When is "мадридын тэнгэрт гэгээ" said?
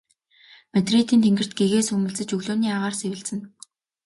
0.73-1.83